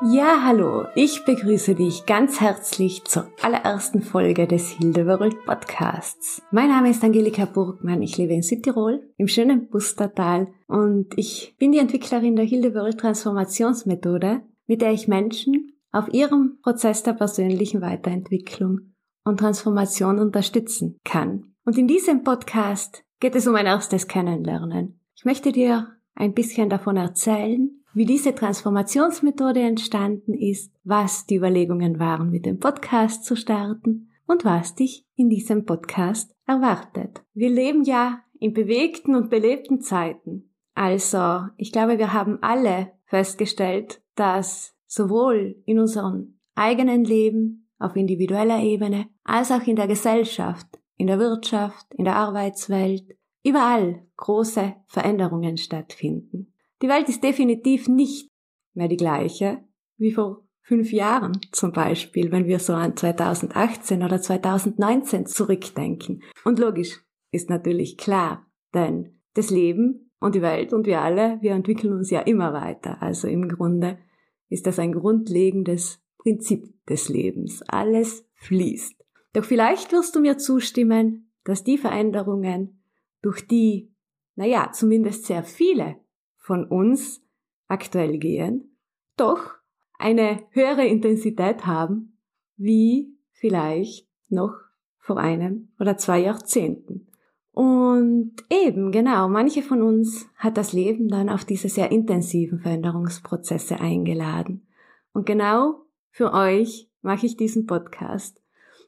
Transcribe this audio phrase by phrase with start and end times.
[0.00, 6.40] Ja, hallo, ich begrüße dich ganz herzlich zur allerersten Folge des Hildeworld Podcasts.
[6.52, 11.72] Mein Name ist Angelika Burgmann, ich lebe in Südtirol, im schönen Bustertal und ich bin
[11.72, 18.92] die Entwicklerin der Hildeworld Transformationsmethode, mit der ich Menschen auf ihrem Prozess der persönlichen Weiterentwicklung
[19.24, 21.54] und Transformation unterstützen kann.
[21.64, 25.00] Und in diesem Podcast geht es um ein erstes Kennenlernen.
[25.16, 31.98] Ich möchte dir ein bisschen davon erzählen, wie diese Transformationsmethode entstanden ist, was die Überlegungen
[31.98, 37.22] waren, mit dem Podcast zu starten und was dich in diesem Podcast erwartet.
[37.34, 40.54] Wir leben ja in bewegten und belebten Zeiten.
[40.74, 48.60] Also, ich glaube, wir haben alle festgestellt, dass sowohl in unserem eigenen Leben auf individueller
[48.60, 50.66] Ebene als auch in der Gesellschaft,
[50.96, 56.52] in der Wirtschaft, in der Arbeitswelt, überall große Veränderungen stattfinden.
[56.80, 58.30] Die Welt ist definitiv nicht
[58.74, 59.64] mehr die gleiche
[59.96, 66.22] wie vor fünf Jahren zum Beispiel, wenn wir so an 2018 oder 2019 zurückdenken.
[66.44, 67.00] Und logisch
[67.32, 72.10] ist natürlich klar, denn das Leben und die Welt und wir alle, wir entwickeln uns
[72.10, 73.02] ja immer weiter.
[73.02, 73.98] Also im Grunde
[74.48, 77.62] ist das ein grundlegendes Prinzip des Lebens.
[77.68, 78.94] Alles fließt.
[79.32, 82.82] Doch vielleicht wirst du mir zustimmen, dass die Veränderungen,
[83.20, 83.92] durch die,
[84.36, 85.96] naja, zumindest sehr viele
[86.48, 87.22] von uns
[87.66, 88.74] aktuell gehen,
[89.18, 89.50] doch
[89.98, 92.16] eine höhere Intensität haben,
[92.56, 94.54] wie vielleicht noch
[94.98, 97.06] vor einem oder zwei Jahrzehnten.
[97.52, 103.78] Und eben, genau, manche von uns hat das Leben dann auf diese sehr intensiven Veränderungsprozesse
[103.78, 104.66] eingeladen.
[105.12, 108.42] Und genau für euch mache ich diesen Podcast.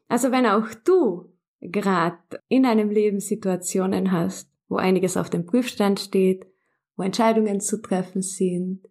[0.08, 2.16] Also wenn auch du gerade
[2.48, 6.46] in deinem Leben Situationen hast, wo einiges auf dem Prüfstand steht,
[7.00, 8.82] wo Entscheidungen zu treffen sind,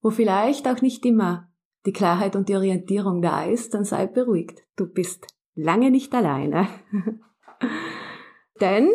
[0.00, 1.52] wo vielleicht auch nicht immer
[1.84, 4.62] die Klarheit und die Orientierung da ist, dann sei beruhigt.
[4.74, 6.66] Du bist lange nicht alleine.
[8.60, 8.88] Denn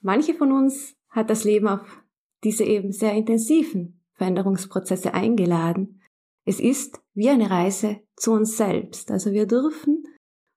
[0.00, 2.04] manche von uns hat das Leben auf
[2.44, 6.00] diese eben sehr intensiven Veränderungsprozesse eingeladen.
[6.44, 9.10] Es ist wie eine Reise zu uns selbst.
[9.10, 10.04] Also wir dürfen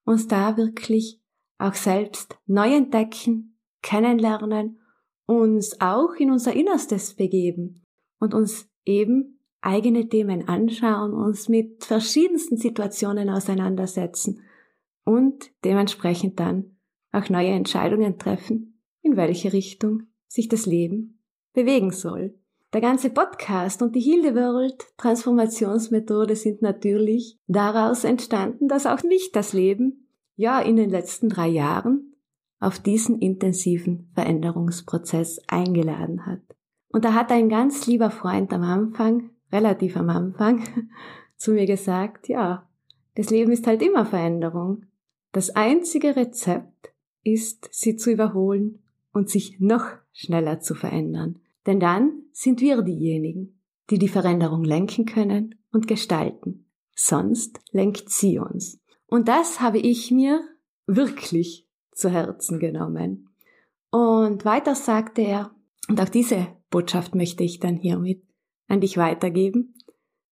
[0.05, 1.19] uns da wirklich
[1.57, 4.79] auch selbst neu entdecken, kennenlernen
[5.25, 7.84] uns auch in unser Innerstes begeben
[8.19, 14.41] und uns eben eigene Themen anschauen, uns mit verschiedensten Situationen auseinandersetzen
[15.06, 16.78] und dementsprechend dann
[17.11, 21.19] auch neue Entscheidungen treffen, in welche Richtung sich das Leben
[21.53, 22.35] bewegen soll.
[22.73, 29.53] Der ganze Podcast und die Hildeworld Transformationsmethode sind natürlich daraus entstanden, dass auch mich das
[29.53, 32.12] Leben ja in den letzten drei Jahren
[32.63, 36.41] auf diesen intensiven Veränderungsprozess eingeladen hat.
[36.90, 40.63] Und da hat ein ganz lieber Freund am Anfang, relativ am Anfang,
[41.35, 42.69] zu mir gesagt, ja,
[43.16, 44.85] das Leben ist halt immer Veränderung.
[45.31, 51.40] Das einzige Rezept ist, sie zu überholen und sich noch schneller zu verändern.
[51.66, 53.59] Denn dann sind wir diejenigen,
[53.90, 56.66] die die Veränderung lenken können und gestalten.
[56.96, 58.79] Sonst lenkt sie uns.
[59.07, 60.41] Und das habe ich mir
[60.85, 61.62] wirklich
[61.95, 63.29] zu Herzen genommen.
[63.91, 65.51] Und weiter sagte er,
[65.87, 68.23] und auch diese Botschaft möchte ich dann hiermit
[68.67, 69.75] an dich weitergeben,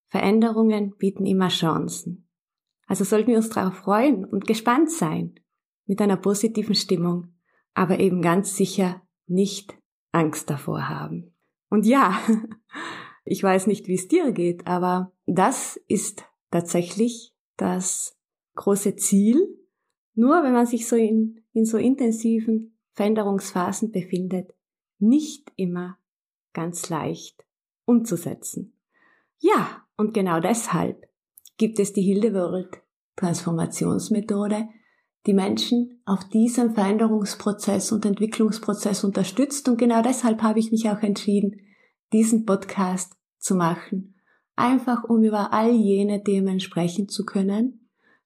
[0.10, 2.28] Veränderungen bieten immer Chancen.
[2.88, 5.36] Also sollten wir uns darauf freuen und gespannt sein,
[5.86, 7.34] mit einer positiven Stimmung,
[7.74, 9.78] aber eben ganz sicher nicht
[10.12, 11.34] Angst davor haben.
[11.70, 12.20] Und ja,
[13.24, 18.18] ich weiß nicht, wie es dir geht, aber das ist tatsächlich das
[18.56, 19.61] große Ziel,
[20.14, 24.54] nur wenn man sich so in in so intensiven Veränderungsphasen befindet,
[25.00, 25.98] nicht immer
[26.54, 27.46] ganz leicht
[27.86, 28.74] umzusetzen.
[29.40, 31.08] Ja, und genau deshalb
[31.58, 32.82] gibt es die Hildeworld
[33.16, 34.70] Transformationsmethode,
[35.28, 39.68] die Menschen auf diesem Veränderungsprozess und Entwicklungsprozess unterstützt.
[39.70, 41.62] Und genau deshalb habe ich mich auch entschieden,
[42.14, 44.16] diesen Podcast zu machen.
[44.56, 47.81] Einfach um über all jene Themen sprechen zu können,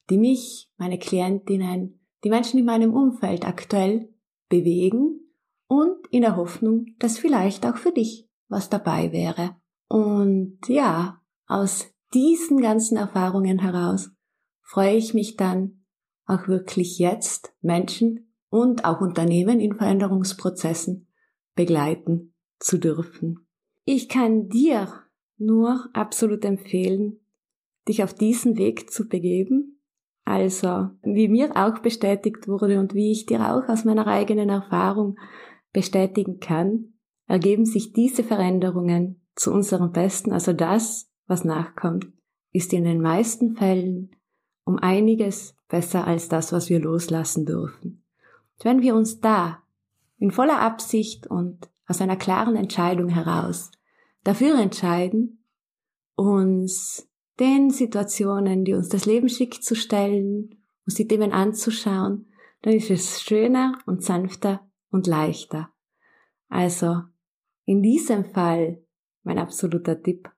[0.10, 4.14] die mich, meine Klientinnen, die Menschen in meinem Umfeld aktuell
[4.50, 5.22] bewegen
[5.68, 9.56] und in der Hoffnung, dass vielleicht auch für dich was dabei wäre.
[9.88, 14.12] Und ja, aus diesen ganzen Erfahrungen heraus
[14.62, 15.86] freue ich mich dann
[16.26, 21.08] auch wirklich jetzt Menschen und auch Unternehmen in Veränderungsprozessen
[21.56, 23.48] begleiten zu dürfen.
[23.84, 24.92] Ich kann dir
[25.38, 27.20] nur absolut empfehlen,
[27.88, 29.75] dich auf diesen Weg zu begeben
[30.26, 35.18] also, wie mir auch bestätigt wurde und wie ich dir auch aus meiner eigenen Erfahrung
[35.72, 36.94] bestätigen kann,
[37.28, 42.08] ergeben sich diese Veränderungen zu unserem Besten, also das, was nachkommt,
[42.52, 44.16] ist in den meisten Fällen
[44.64, 48.04] um einiges besser als das, was wir loslassen dürfen.
[48.64, 49.62] Wenn wir uns da
[50.18, 53.70] in voller Absicht und aus einer klaren Entscheidung heraus
[54.24, 55.44] dafür entscheiden,
[56.16, 57.08] uns
[57.40, 62.90] den Situationen, die uns das Leben schickt, zu stellen, uns die Themen anzuschauen, dann ist
[62.90, 65.70] es schöner und sanfter und leichter.
[66.50, 67.02] Also
[67.66, 68.84] in diesem Fall
[69.24, 70.30] mein absoluter Tipp,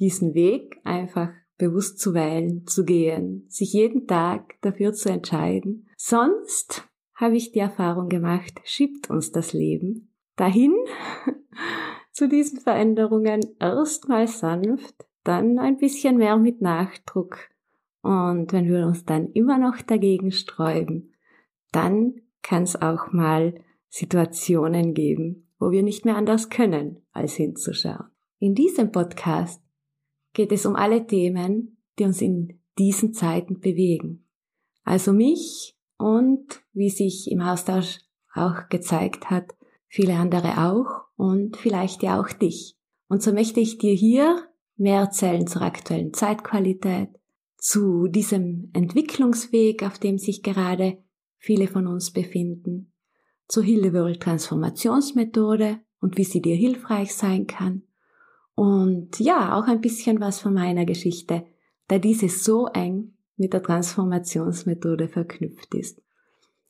[0.00, 5.88] diesen Weg einfach bewusst zu wählen, zu gehen, sich jeden Tag dafür zu entscheiden.
[5.96, 10.74] Sonst habe ich die Erfahrung gemacht, schiebt uns das Leben dahin
[12.12, 17.50] zu diesen Veränderungen erstmal sanft, dann ein bisschen mehr mit Nachdruck.
[18.02, 21.12] Und wenn wir uns dann immer noch dagegen sträuben,
[21.72, 23.54] dann kann es auch mal
[23.88, 28.06] Situationen geben, wo wir nicht mehr anders können, als hinzuschauen.
[28.38, 29.62] In diesem Podcast
[30.32, 34.26] geht es um alle Themen, die uns in diesen Zeiten bewegen.
[34.84, 37.98] Also mich und, wie sich im Austausch
[38.34, 39.54] auch gezeigt hat,
[39.86, 42.78] viele andere auch und vielleicht ja auch dich.
[43.08, 44.49] Und so möchte ich dir hier
[44.80, 47.10] mehr erzählen zur aktuellen Zeitqualität,
[47.58, 50.98] zu diesem Entwicklungsweg, auf dem sich gerade
[51.36, 52.92] viele von uns befinden,
[53.46, 57.82] zur Hildeworld Transformationsmethode und wie sie dir hilfreich sein kann.
[58.54, 61.44] Und ja, auch ein bisschen was von meiner Geschichte,
[61.88, 66.00] da diese so eng mit der Transformationsmethode verknüpft ist.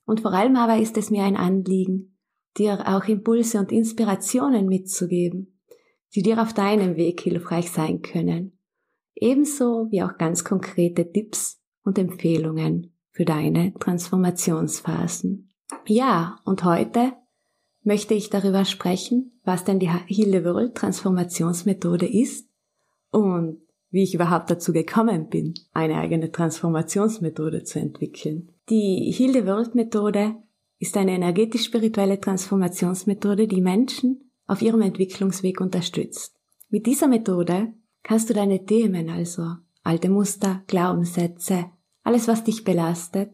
[0.04, 2.16] Und vor allem aber ist es mir ein Anliegen,
[2.58, 5.59] dir auch Impulse und Inspirationen mitzugeben,
[6.14, 8.58] die dir auf deinem Weg hilfreich sein können,
[9.14, 15.50] ebenso wie auch ganz konkrete Tipps und Empfehlungen für deine Transformationsphasen.
[15.86, 17.12] Ja, und heute
[17.82, 22.48] möchte ich darüber sprechen, was denn die World Transformationsmethode ist
[23.10, 23.58] und
[23.90, 28.52] wie ich überhaupt dazu gekommen bin, eine eigene Transformationsmethode zu entwickeln.
[28.68, 30.36] Die Heal the World Methode
[30.78, 36.36] ist eine energetisch-spirituelle Transformationsmethode, die Menschen auf ihrem Entwicklungsweg unterstützt.
[36.70, 39.44] Mit dieser Methode kannst du deine Themen, also
[39.84, 41.66] alte Muster, Glaubenssätze,
[42.02, 43.32] alles was dich belastet,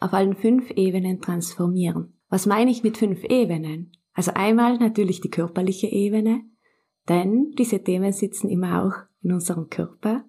[0.00, 2.14] auf allen fünf Ebenen transformieren.
[2.28, 3.92] Was meine ich mit fünf Ebenen?
[4.12, 6.42] Also einmal natürlich die körperliche Ebene,
[7.08, 10.24] denn diese Themen sitzen immer auch in unserem Körper.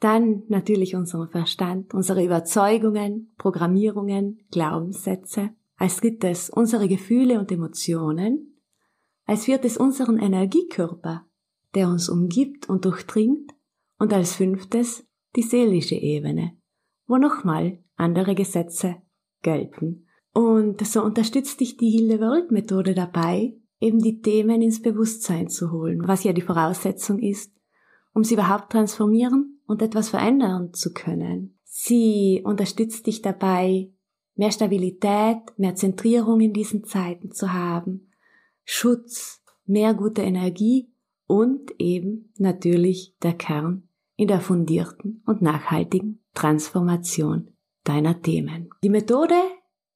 [0.00, 5.50] Dann natürlich unseren Verstand, unsere Überzeugungen, Programmierungen, Glaubenssätze.
[5.76, 8.57] Als drittes unsere Gefühle und Emotionen.
[9.28, 11.26] Als viertes unseren Energiekörper,
[11.74, 13.52] der uns umgibt und durchdringt.
[13.98, 16.56] Und als fünftes die seelische Ebene,
[17.06, 18.96] wo nochmal andere Gesetze
[19.42, 20.06] gelten.
[20.32, 25.50] Und so unterstützt dich die Heal the World Methode dabei, eben die Themen ins Bewusstsein
[25.50, 27.52] zu holen, was ja die Voraussetzung ist,
[28.14, 31.58] um sie überhaupt transformieren und etwas verändern zu können.
[31.64, 33.92] Sie unterstützt dich dabei,
[34.36, 38.07] mehr Stabilität, mehr Zentrierung in diesen Zeiten zu haben,
[38.70, 40.92] Schutz, mehr gute Energie
[41.26, 47.48] und eben natürlich der Kern in der fundierten und nachhaltigen Transformation
[47.84, 48.68] deiner Themen.
[48.84, 49.40] Die Methode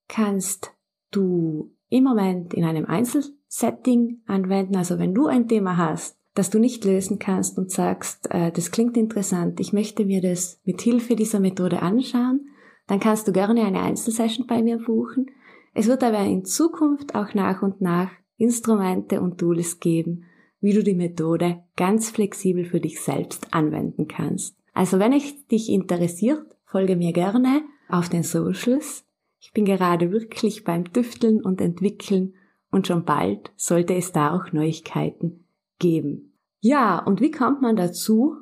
[0.08, 0.72] kannst
[1.10, 4.76] du im Moment in einem Einzelsetting anwenden.
[4.76, 8.70] Also wenn du ein Thema hast, das du nicht lösen kannst und sagst, äh, das
[8.70, 12.48] klingt interessant, ich möchte mir das mit Hilfe dieser Methode anschauen,
[12.86, 15.30] dann kannst du gerne eine Einzelsession bei mir buchen.
[15.74, 18.10] Es wird aber in Zukunft auch nach und nach
[18.42, 20.24] Instrumente und Tools geben,
[20.60, 24.56] wie du die Methode ganz flexibel für dich selbst anwenden kannst.
[24.72, 29.04] Also wenn es dich interessiert, folge mir gerne auf den Socials.
[29.38, 32.34] Ich bin gerade wirklich beim Düfteln und Entwickeln
[32.70, 35.44] und schon bald sollte es da auch Neuigkeiten
[35.78, 36.34] geben.
[36.60, 38.36] Ja, und wie kommt man dazu,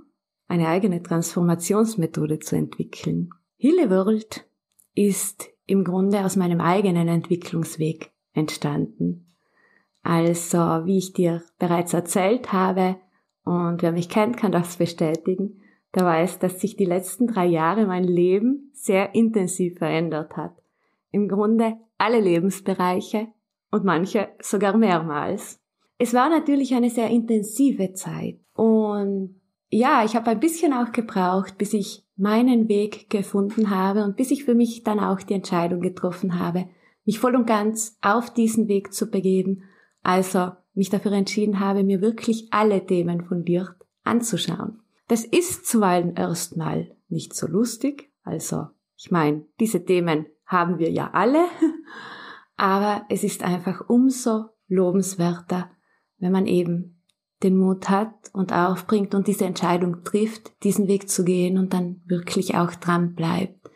[0.47, 3.31] eine eigene Transformationsmethode zu entwickeln?
[3.57, 4.47] Heal World
[4.95, 9.30] ist im Grunde aus meinem eigenen Entwicklungsweg entstanden.
[10.03, 12.97] Also, wie ich dir bereits erzählt habe,
[13.45, 15.61] und wer mich kennt, kann das bestätigen,
[15.95, 20.55] der weiß, dass sich die letzten drei Jahre mein Leben sehr intensiv verändert hat.
[21.11, 23.29] Im Grunde alle Lebensbereiche
[23.71, 25.61] und manche sogar mehrmals.
[25.99, 29.41] Es war natürlich eine sehr intensive Zeit und
[29.73, 34.31] ja, ich habe ein bisschen auch gebraucht, bis ich meinen Weg gefunden habe und bis
[34.31, 36.69] ich für mich dann auch die Entscheidung getroffen habe,
[37.05, 39.63] mich voll und ganz auf diesen Weg zu begeben,
[40.03, 44.81] also mich dafür entschieden habe, mir wirklich alle Themen fundiert anzuschauen.
[45.09, 48.67] Das ist zuweilen erstmal nicht so lustig, also
[48.97, 51.47] ich meine, diese Themen haben wir ja alle,
[52.57, 55.71] aber es ist einfach umso lobenswerter,
[56.19, 57.03] wenn man eben
[57.43, 62.03] den Mut hat und aufbringt und diese Entscheidung trifft, diesen Weg zu gehen und dann
[62.05, 63.71] wirklich auch dran bleibt.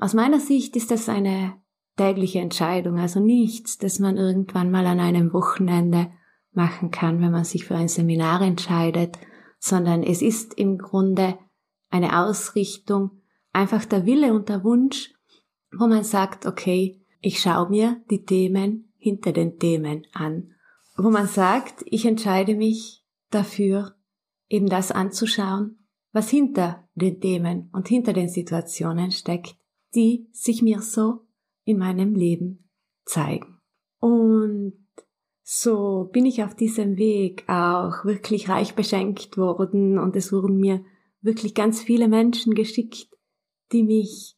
[0.00, 1.54] Aus meiner Sicht ist das eine
[1.96, 6.10] tägliche Entscheidung, also nichts, das man irgendwann mal an einem Wochenende
[6.52, 9.18] machen kann, wenn man sich für ein Seminar entscheidet,
[9.58, 11.38] sondern es ist im Grunde
[11.90, 13.22] eine Ausrichtung,
[13.52, 15.12] einfach der Wille und der Wunsch,
[15.76, 20.54] wo man sagt, okay, ich schaue mir die Themen hinter den Themen an,
[20.96, 23.94] wo man sagt, ich entscheide mich dafür,
[24.48, 25.78] eben das anzuschauen,
[26.12, 29.56] was hinter den Themen und hinter den Situationen steckt,
[29.94, 31.26] die sich mir so
[31.64, 32.70] in meinem Leben
[33.04, 33.58] zeigen.
[33.98, 34.74] Und
[35.42, 40.84] so bin ich auf diesem Weg auch wirklich reich beschenkt worden und es wurden mir
[41.20, 43.08] wirklich ganz viele Menschen geschickt,
[43.72, 44.36] die mich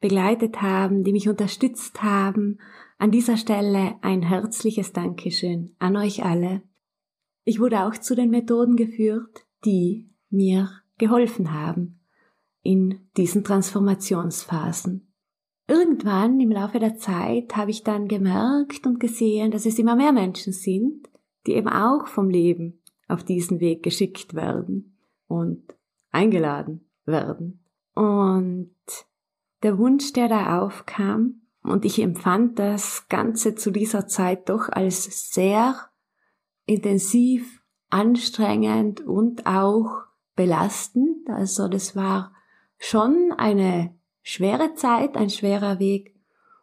[0.00, 2.58] begleitet haben, die mich unterstützt haben.
[2.98, 6.62] An dieser Stelle ein herzliches Dankeschön an euch alle.
[7.44, 12.00] Ich wurde auch zu den Methoden geführt, die mir geholfen haben
[12.62, 15.13] in diesen Transformationsphasen.
[15.94, 20.10] Irgendwann im Laufe der Zeit habe ich dann gemerkt und gesehen, dass es immer mehr
[20.10, 21.08] Menschen sind,
[21.46, 24.98] die eben auch vom Leben auf diesen Weg geschickt werden
[25.28, 25.62] und
[26.10, 27.64] eingeladen werden.
[27.94, 28.74] Und
[29.62, 35.32] der Wunsch, der da aufkam, und ich empfand das Ganze zu dieser Zeit doch als
[35.32, 35.76] sehr
[36.66, 40.02] intensiv, anstrengend und auch
[40.34, 41.30] belastend.
[41.30, 42.32] Also das war
[42.78, 46.16] schon eine schwere Zeit, ein schwerer Weg.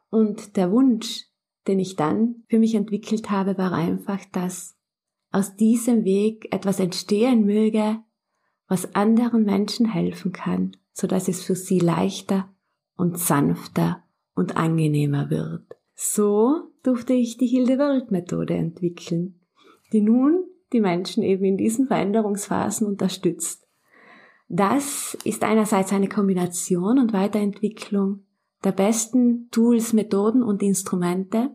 [0.09, 1.27] Und der Wunsch,
[1.67, 4.75] den ich dann für mich entwickelt habe, war einfach, dass
[5.31, 7.99] aus diesem Weg etwas entstehen möge,
[8.67, 12.49] was anderen Menschen helfen kann, so dass es für sie leichter
[12.97, 14.03] und sanfter
[14.35, 15.63] und angenehmer wird.
[15.93, 19.39] So durfte ich die Hilde-World-Methode entwickeln,
[19.93, 23.60] die nun die Menschen eben in diesen Veränderungsphasen unterstützt
[24.53, 28.25] das ist einerseits eine Kombination und Weiterentwicklung
[28.65, 31.51] der besten Tools, Methoden und Instrumente,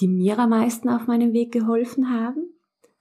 [0.00, 2.52] die mir am meisten auf meinem Weg geholfen haben.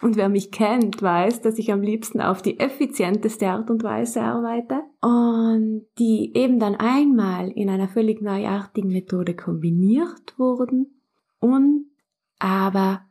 [0.02, 4.22] Und wer mich kennt, weiß, dass ich am liebsten auf die effizienteste Art und Weise
[4.22, 11.02] arbeite und die eben dann einmal in einer völlig neuartigen Methode kombiniert wurden
[11.40, 11.88] und
[12.38, 13.02] aber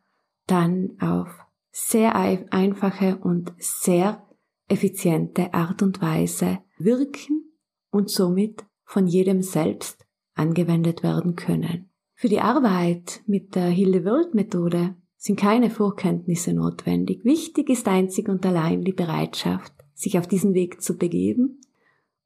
[0.46, 1.28] dann auf
[1.72, 4.22] sehr einfache und sehr
[4.68, 7.52] effiziente Art und Weise wirken
[7.90, 11.90] und somit von jedem selbst angewendet werden können.
[12.14, 17.24] Für die Arbeit mit der Hilde-World-Methode sind keine Vorkenntnisse notwendig.
[17.24, 21.60] Wichtig ist einzig und allein die Bereitschaft, sich auf diesen Weg zu begeben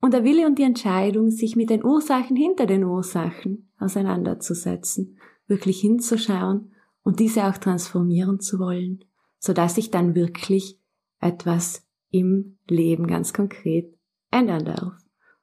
[0.01, 5.81] und der Wille und die Entscheidung, sich mit den Ursachen hinter den Ursachen auseinanderzusetzen, wirklich
[5.81, 6.73] hinzuschauen
[7.03, 9.05] und diese auch transformieren zu wollen,
[9.39, 10.79] sodass sich dann wirklich
[11.21, 13.93] etwas im Leben ganz konkret
[14.31, 14.93] ändern darf.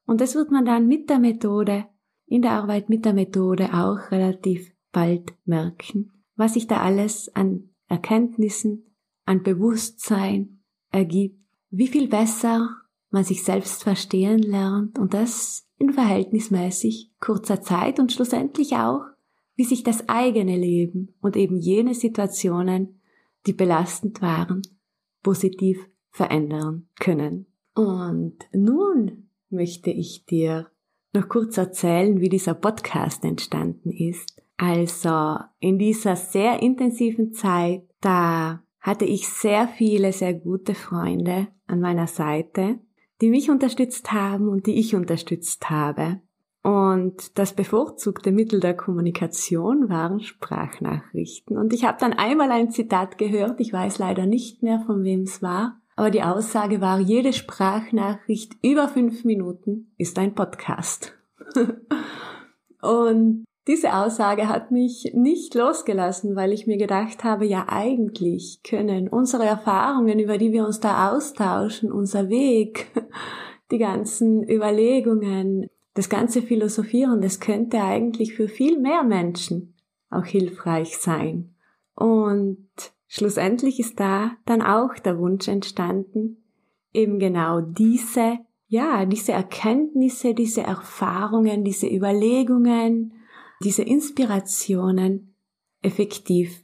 [0.05, 1.85] Und das wird man dann mit der Methode,
[2.25, 7.69] in der Arbeit mit der Methode auch relativ bald merken, was sich da alles an
[7.88, 8.85] Erkenntnissen,
[9.25, 10.61] an Bewusstsein
[10.91, 12.69] ergibt, wie viel besser
[13.09, 19.05] man sich selbst verstehen lernt und das in verhältnismäßig kurzer Zeit und schlussendlich auch,
[19.55, 23.01] wie sich das eigene Leben und eben jene Situationen,
[23.45, 24.61] die belastend waren,
[25.23, 25.77] positiv
[26.19, 27.45] verändern können.
[27.75, 30.67] Und nun möchte ich dir
[31.13, 34.43] noch kurz erzählen, wie dieser Podcast entstanden ist.
[34.57, 41.79] Also in dieser sehr intensiven Zeit, da hatte ich sehr viele, sehr gute Freunde an
[41.79, 42.79] meiner Seite,
[43.21, 46.19] die mich unterstützt haben und die ich unterstützt habe.
[46.61, 51.57] Und das bevorzugte Mittel der Kommunikation waren Sprachnachrichten.
[51.57, 55.21] Und ich habe dann einmal ein Zitat gehört, ich weiß leider nicht mehr, von wem
[55.21, 61.13] es war, aber die Aussage war, jede Sprachnachricht über fünf Minuten ist ein Podcast.
[62.82, 69.10] und diese Aussage hat mich nicht losgelassen, weil ich mir gedacht habe, ja eigentlich können
[69.10, 72.88] unsere Erfahrungen, über die wir uns da austauschen, unser Weg,
[73.70, 79.75] die ganzen Überlegungen, das ganze Philosophieren, das könnte eigentlich für viel mehr Menschen
[80.10, 81.56] auch hilfreich sein.
[81.94, 82.70] Und
[83.10, 86.38] schlussendlich ist da dann auch der Wunsch entstanden,
[86.94, 88.38] eben genau diese,
[88.68, 93.13] ja, diese Erkenntnisse, diese Erfahrungen, diese Überlegungen,
[93.62, 95.36] diese Inspirationen
[95.82, 96.63] effektiv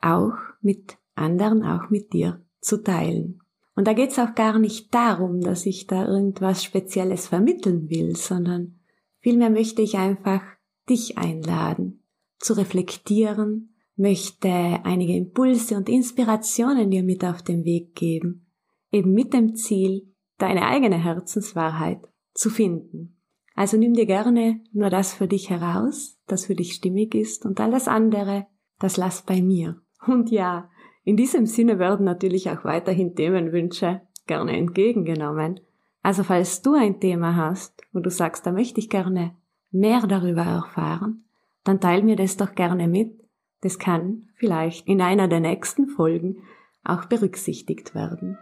[0.00, 3.40] auch mit anderen, auch mit dir zu teilen.
[3.74, 8.80] Und da geht's auch gar nicht darum, dass ich da irgendwas Spezielles vermitteln will, sondern
[9.20, 10.42] vielmehr möchte ich einfach
[10.88, 12.02] dich einladen,
[12.38, 18.46] zu reflektieren, möchte einige Impulse und Inspirationen dir mit auf den Weg geben,
[18.90, 20.08] eben mit dem Ziel,
[20.38, 23.18] deine eigene Herzenswahrheit zu finden.
[23.54, 27.60] Also nimm dir gerne nur das für dich heraus, das für dich stimmig ist und
[27.60, 28.46] alles andere,
[28.78, 29.80] das lass bei mir.
[30.06, 30.70] Und ja,
[31.04, 35.60] in diesem Sinne werden natürlich auch weiterhin Themenwünsche gerne entgegengenommen.
[36.02, 39.36] Also falls du ein Thema hast, wo du sagst, da möchte ich gerne
[39.70, 41.24] mehr darüber erfahren,
[41.64, 43.21] dann teil mir das doch gerne mit.
[43.62, 46.42] Das kann vielleicht in einer der nächsten Folgen
[46.84, 48.38] auch berücksichtigt werden.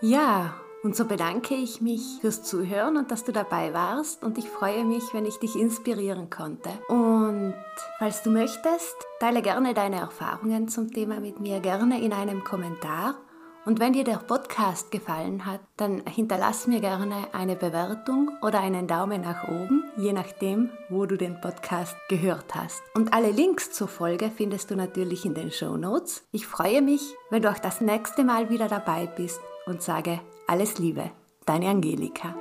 [0.00, 4.48] Ja, und so bedanke ich mich fürs Zuhören und dass du dabei warst und ich
[4.48, 6.70] freue mich, wenn ich dich inspirieren konnte.
[6.88, 7.54] Und
[7.98, 13.14] falls du möchtest, teile gerne deine Erfahrungen zum Thema mit mir, gerne in einem Kommentar.
[13.64, 18.88] Und wenn dir der Podcast gefallen hat, dann hinterlass mir gerne eine Bewertung oder einen
[18.88, 22.82] Daumen nach oben, je nachdem, wo du den Podcast gehört hast.
[22.94, 26.24] Und alle Links zur Folge findest du natürlich in den Show Notes.
[26.32, 30.78] Ich freue mich, wenn du auch das nächste Mal wieder dabei bist und sage alles
[30.78, 31.12] Liebe,
[31.46, 32.34] deine Angelika.